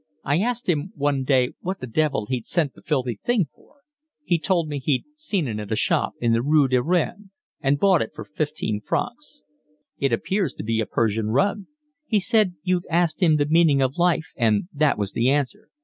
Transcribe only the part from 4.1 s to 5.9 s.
He told me he'd seen it in a